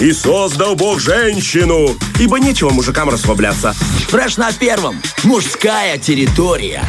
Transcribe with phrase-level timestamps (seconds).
[0.00, 3.74] И создал Бог женщину, ибо нечего мужикам расслабляться.
[4.08, 5.00] Фреш на первом.
[5.24, 6.82] Мужская территория.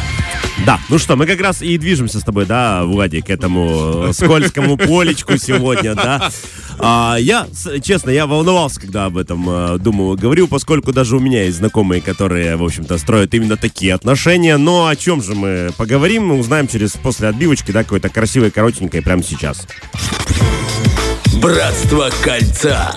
[0.64, 4.78] Да, ну что, мы как раз и движемся с тобой, да, Владик, к этому скользкому
[4.78, 6.30] полечку сегодня, да.
[6.78, 7.48] А, я,
[7.82, 12.00] честно, я волновался, когда об этом э, думал, говорю, поскольку даже у меня есть знакомые,
[12.00, 14.56] которые, в общем-то, строят именно такие отношения.
[14.56, 19.02] Но о чем же мы поговорим, мы узнаем через после отбивочки, да, какой-то красивой, коротенькой
[19.02, 19.66] прямо сейчас.
[21.34, 22.94] Братство кольца.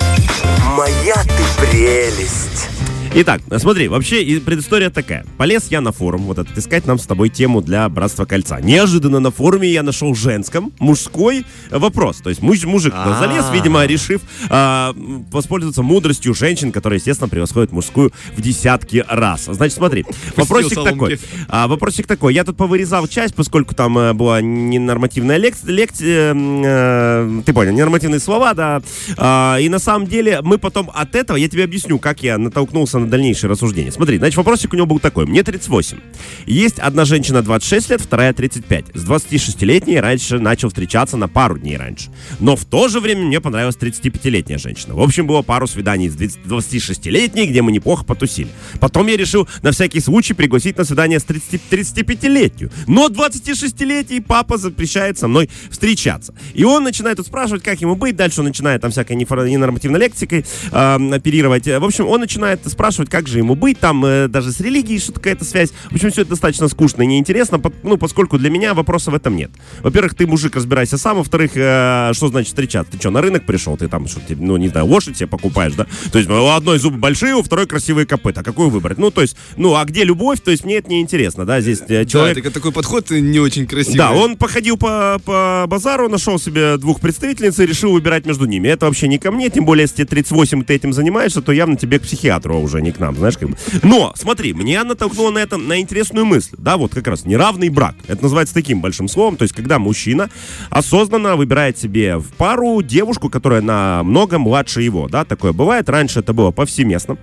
[0.76, 2.75] Моя ты прелесть.
[3.18, 5.26] Итак, смотри, вообще предыстория такая.
[5.38, 8.60] Полез я на форум, вот этот, искать нам с тобой тему для Братства Кольца.
[8.60, 12.18] Неожиданно на форуме я нашел женском, мужской вопрос.
[12.18, 13.18] То есть муж, мужик А-а-а.
[13.18, 14.20] залез, видимо, решив
[14.50, 14.94] а,
[15.32, 19.46] воспользоваться мудростью женщин, которые, естественно, превосходят мужскую в десятки раз.
[19.46, 20.06] Значит, смотри,
[20.36, 21.18] вопросик такой.
[21.48, 22.34] А, вопросик такой.
[22.34, 28.20] Я тут повырезал часть, поскольку там а, была ненормативная лекция, лекция э, ты понял, ненормативные
[28.20, 28.82] слова, да.
[29.16, 33.05] А, и на самом деле мы потом от этого, я тебе объясню, как я натолкнулся
[33.06, 33.92] на дальнейшее рассуждение.
[33.92, 35.26] Смотри, значит, вопросик у него был такой.
[35.26, 35.98] Мне 38.
[36.46, 38.86] Есть одна женщина 26 лет, вторая 35.
[38.94, 42.10] С 26-летней раньше начал встречаться на пару дней раньше.
[42.40, 44.96] Но в то же время мне понравилась 35-летняя женщина.
[44.96, 48.50] В общем, было пару свиданий с 26-летней, где мы неплохо потусили.
[48.80, 52.72] Потом я решил на всякий случай пригласить на свидание с 35-летнюю.
[52.88, 56.34] Но 26-летний папа запрещает со мной встречаться.
[56.54, 58.16] И он начинает тут спрашивать, как ему быть.
[58.16, 61.68] Дальше он начинает там всякой ненормативной лексикой э, оперировать.
[61.68, 65.00] В общем, он начинает спрашивать, спрашивать, как же ему быть, там э, даже с религией
[65.00, 65.72] что-то какая-то связь.
[65.90, 69.16] В общем, все это достаточно скучно и неинтересно, по, ну, поскольку для меня вопроса в
[69.16, 69.52] этом нет.
[69.82, 72.94] Во-первых, ты, мужик, разбирайся сам, во-вторых, э, что значит встречаться?
[72.94, 73.78] Ты что, на рынок пришел?
[73.78, 75.86] Ты там, что, ну, не знаю, лошадь себе покупаешь, да?
[76.12, 78.44] То есть у одной зубы большие, у второй красивые копыта.
[78.44, 78.98] Какую выбрать?
[78.98, 80.40] Ну, то есть, ну, а где любовь?
[80.42, 81.62] То есть мне это не интересно, да?
[81.62, 82.44] Здесь э, человек...
[82.44, 83.98] Да, такой подход не очень красивый.
[83.98, 88.68] Да, он походил по, по базару, нашел себе двух представительниц и решил выбирать между ними.
[88.70, 91.52] Это вообще не ко мне, тем более, если тебе 38 и ты этим занимаешься, то
[91.52, 93.58] явно тебе к психиатру, уже не к нам, знаешь, как бы.
[93.84, 96.56] Но, смотри, меня натолкнуло на этом на интересную мысль.
[96.58, 97.96] Да, вот как раз неравный брак.
[98.08, 99.36] Это называется таким большим словом.
[99.36, 100.30] То есть, когда мужчина
[100.70, 105.10] осознанно выбирает себе в пару девушку, которая намного младше его.
[105.10, 105.90] Да, такое бывает.
[105.90, 107.18] Раньше это было повсеместно.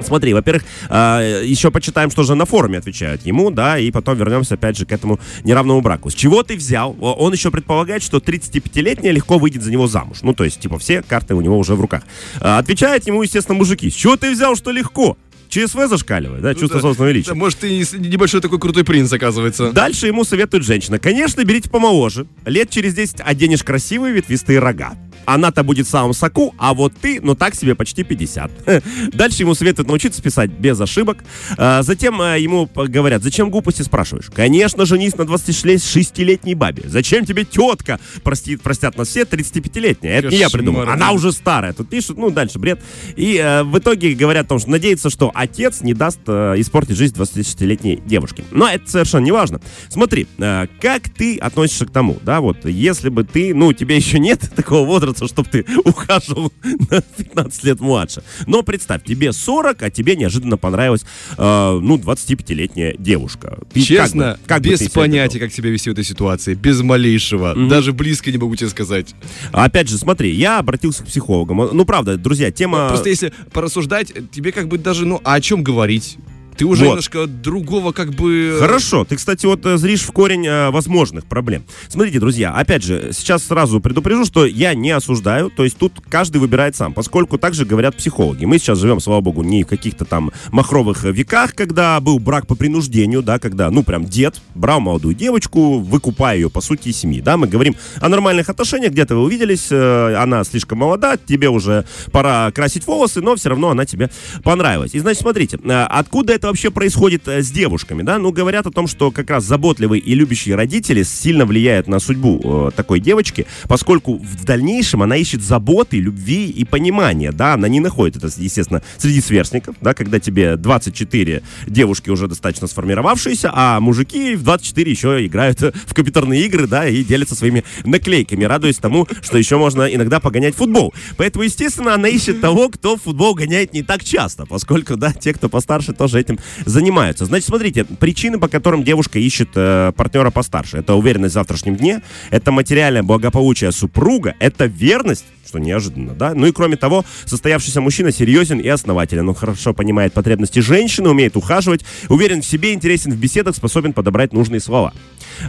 [0.00, 4.54] Смотри, во-первых, э, еще почитаем, что же на форуме отвечают ему, да, и потом вернемся
[4.54, 6.10] опять же к этому неравному браку.
[6.10, 6.96] С чего ты взял?
[7.00, 10.18] Он еще предполагает, что 35-летняя легко выйдет за него замуж.
[10.22, 12.02] Ну, то есть, типа, все карты у него уже в руках.
[12.40, 13.90] Э, отвечают ему, естественно, мужики.
[13.90, 15.16] С чего ты взял, что легко?
[15.52, 17.28] ЧСВ зашкаливает, да, ну, чувство да, собственного величия.
[17.28, 19.70] Да, может, и небольшой такой крутой принц, оказывается.
[19.70, 20.98] Дальше ему советует женщина.
[20.98, 22.26] Конечно, берите помоложе.
[22.46, 27.20] Лет через 10 оденешь красивые ветвистые рога она-то будет в самом соку, а вот ты,
[27.22, 28.50] ну так себе, почти 50.
[29.12, 31.18] Дальше ему советуют научиться писать без ошибок.
[31.56, 34.30] А, затем а, ему говорят, зачем глупости спрашиваешь?
[34.34, 36.84] Конечно, женись на 26-летней бабе.
[36.86, 38.00] Зачем тебе тетка?
[38.22, 40.18] Простит, простят нас все, 35-летняя.
[40.18, 40.88] Это не я придумал.
[40.88, 41.72] Она уже старая.
[41.72, 42.80] Тут пишут, ну дальше бред.
[43.16, 46.96] И э, в итоге говорят о том, что надеется, что отец не даст э, испортить
[46.96, 48.44] жизнь 26-летней девушке.
[48.50, 49.60] Но это совершенно не важно.
[49.88, 54.18] Смотри, э, как ты относишься к тому, да, вот, если бы ты, ну, тебе еще
[54.18, 56.52] нет такого возраста, кажется, чтобы ты ухаживал
[56.90, 58.22] на 15 лет младше.
[58.46, 61.04] Но представь, тебе 40, а тебе неожиданно понравилась,
[61.36, 63.58] э, ну, 25-летняя девушка.
[63.72, 67.54] Ты Честно, как бы, как без понятия, как себя вести в этой ситуации, без малейшего,
[67.54, 67.68] mm-hmm.
[67.68, 69.14] даже близко не могу тебе сказать.
[69.52, 71.68] Опять же, смотри, я обратился к психологам.
[71.72, 72.88] Ну, правда, друзья, тема...
[72.88, 76.18] Просто если порассуждать, тебе как бы даже, ну, а о чем говорить?
[76.56, 76.90] Ты уже вот.
[76.90, 78.56] немножко другого как бы...
[78.60, 79.04] Хорошо.
[79.04, 81.64] Ты, кстати, вот э, зришь в корень э, возможных проблем.
[81.88, 86.38] Смотрите, друзья, опять же, сейчас сразу предупрежу, что я не осуждаю, то есть тут каждый
[86.38, 88.44] выбирает сам, поскольку также говорят психологи.
[88.44, 92.54] Мы сейчас живем, слава богу, не в каких-то там махровых веках, когда был брак по
[92.54, 97.20] принуждению, да, когда, ну, прям дед брал молодую девочку, выкупая ее, по сути, из семьи,
[97.20, 101.84] да, мы говорим о нормальных отношениях, где-то вы увиделись, э, она слишком молода, тебе уже
[102.10, 104.10] пора красить волосы, но все равно она тебе
[104.42, 104.94] понравилась.
[104.94, 108.18] И, значит, смотрите, э, откуда это вообще происходит э, с девушками, да?
[108.18, 112.40] Ну, говорят о том, что как раз заботливые и любящие родители сильно влияют на судьбу
[112.42, 117.54] э, такой девочки, поскольку в дальнейшем она ищет заботы, любви и понимания, да?
[117.54, 123.50] Она не находит это, естественно, среди сверстников, да, когда тебе 24 девушки уже достаточно сформировавшиеся,
[123.52, 128.78] а мужики в 24 еще играют в компьютерные игры, да, и делятся своими наклейками, радуясь
[128.78, 130.94] тому, что еще можно иногда погонять футбол.
[131.16, 135.48] Поэтому, естественно, она ищет того, кто футбол гоняет не так часто, поскольку, да, те, кто
[135.48, 137.24] постарше, тоже этим этим занимаются.
[137.24, 140.78] Значит, смотрите, причины, по которым девушка ищет э, партнера постарше.
[140.78, 146.34] Это уверенность в завтрашнем дне, это материальное благополучие супруга, это верность, что неожиданно, да?
[146.34, 149.28] Ну и кроме того, состоявшийся мужчина серьезен и основателен.
[149.28, 154.32] Он хорошо понимает потребности женщины, умеет ухаживать, уверен в себе, интересен в беседах, способен подобрать
[154.32, 154.92] нужные слова.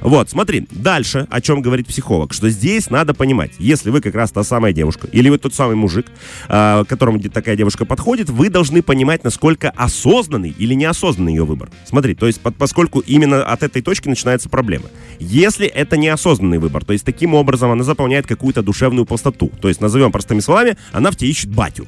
[0.01, 4.31] Вот, смотри, дальше, о чем говорит психолог, что здесь надо понимать, если вы как раз
[4.31, 6.07] та самая девушка, или вы тот самый мужик,
[6.47, 11.69] э, которому такая девушка подходит, вы должны понимать, насколько осознанный или неосознанный ее выбор.
[11.85, 14.85] Смотри, то есть под, поскольку именно от этой точки начинается проблема.
[15.19, 19.81] Если это неосознанный выбор, то есть таким образом она заполняет какую-то душевную пустоту, то есть
[19.81, 21.87] назовем простыми словами, она в тебе ищет батю.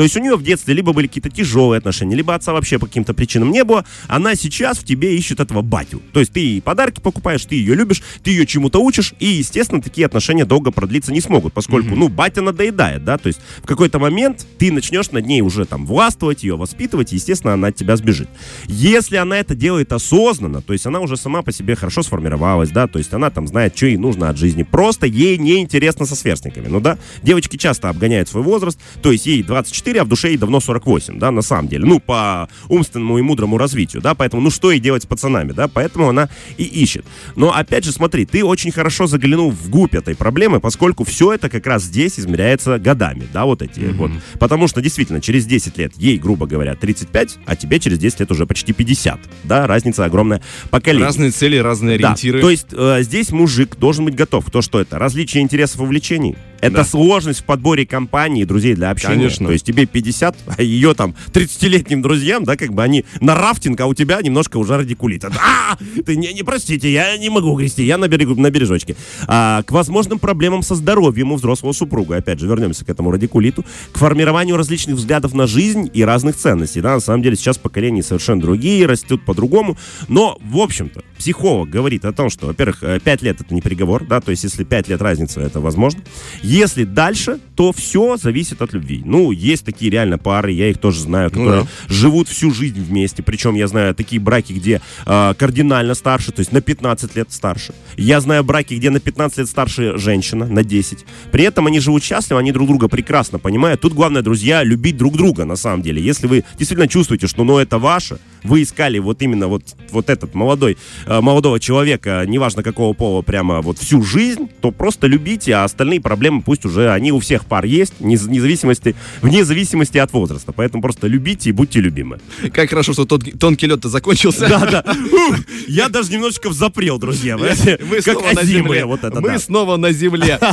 [0.00, 2.86] То есть у нее в детстве либо были какие-то тяжелые отношения, либо отца вообще по
[2.86, 3.84] каким-то причинам не было.
[4.08, 6.00] Она сейчас в тебе ищет этого батю.
[6.14, 9.82] То есть ты ей подарки покупаешь, ты ее любишь, ты ее чему-то учишь, и, естественно,
[9.82, 11.98] такие отношения долго продлиться не смогут, поскольку, mm-hmm.
[11.98, 15.84] ну, батя надоедает, да, то есть в какой-то момент ты начнешь над ней уже там
[15.84, 18.30] властвовать, ее воспитывать, и, естественно, она от тебя сбежит.
[18.68, 22.86] Если она это делает осознанно, то есть она уже сама по себе хорошо сформировалась, да,
[22.86, 26.68] то есть она там знает, что ей нужно от жизни, просто ей неинтересно со сверстниками,
[26.68, 30.28] ну да, девочки часто обгоняют свой возраст, то есть ей 24 24, а в душе
[30.28, 31.84] ей давно 48, да, на самом деле.
[31.84, 35.68] Ну, по умственному и мудрому развитию, да, поэтому, ну, что ей делать с пацанами, да,
[35.68, 36.28] поэтому она
[36.58, 37.04] и ищет.
[37.36, 41.48] Но, опять же, смотри, ты очень хорошо заглянул в губь этой проблемы, поскольку все это
[41.48, 43.94] как раз здесь измеряется годами, да, вот эти mm-hmm.
[43.94, 44.10] вот.
[44.38, 48.30] Потому что, действительно, через 10 лет ей, грубо говоря, 35, а тебе через 10 лет
[48.30, 50.40] уже почти 50, да, разница огромная
[50.70, 51.06] поколение.
[51.06, 52.38] Разные цели, разные ориентиры.
[52.38, 54.50] Да, то есть э, здесь мужик должен быть готов.
[54.50, 54.98] То, что это?
[54.98, 56.84] Различие интересов и увлечений, это да.
[56.84, 59.14] сложность в подборе компании, друзей для общения.
[59.14, 59.46] Конечно.
[59.46, 63.80] То есть тебе 50, а ее там 30-летним друзьям, да, как бы они на рафтинг,
[63.80, 65.24] а у тебя немножко уже радикулит.
[65.24, 68.96] А, ты не, не простите, я не могу грести, я на, берегу, на бережочке.
[69.26, 73.64] А, к возможным проблемам со здоровьем у взрослого супруга, опять же, вернемся к этому радикулиту,
[73.92, 76.80] к формированию различных взглядов на жизнь и разных ценностей.
[76.80, 79.76] Да, на самом деле сейчас поколения совершенно другие, растут по-другому.
[80.08, 84.04] Но, в общем-то, психолог говорит о том, что, во-первых, 5 э, лет это не приговор,
[84.04, 86.00] да, то есть если 5 лет разница, это возможно.
[86.50, 89.02] Если дальше, то все зависит от любви.
[89.04, 91.94] Ну, есть такие реально пары, я их тоже знаю, ну которые ну, да.
[91.94, 93.22] живут всю жизнь вместе.
[93.22, 97.72] Причем я знаю такие браки, где э, кардинально старше, то есть на 15 лет старше.
[97.96, 101.06] Я знаю браки, где на 15 лет старше женщина, на 10.
[101.30, 103.80] При этом они живут счастливо, они друг друга прекрасно понимают.
[103.80, 106.02] Тут главное, друзья, любить друг друга на самом деле.
[106.02, 110.34] Если вы действительно чувствуете, что ну это ваше, вы искали вот именно вот, вот этот
[110.34, 110.76] молодой,
[111.06, 116.00] э, молодого человека, неважно какого пола, прямо вот всю жизнь, то просто любите, а остальные
[116.00, 120.52] проблемы пусть уже они у всех пар есть, вне зависимости, вне зависимости от возраста.
[120.52, 122.20] Поэтому просто любите и будьте любимы.
[122.52, 124.48] Как хорошо, что тот, тонкий лед-то закончился.
[124.48, 124.96] Да, да.
[125.68, 127.36] Я даже немножечко взапрел, друзья.
[127.36, 127.54] Мы
[128.02, 128.84] снова на земле.
[128.84, 130.38] Вот это, Мы снова на земле.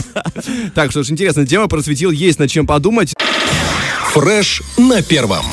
[0.74, 3.14] Так что ж, интересная тема просветил, есть над чем подумать.
[4.14, 5.46] Фреш на первом.